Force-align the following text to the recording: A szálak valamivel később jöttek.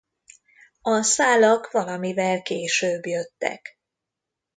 A 0.81 1.01
szálak 1.01 1.71
valamivel 1.71 2.41
később 2.41 3.05
jöttek. 3.05 3.79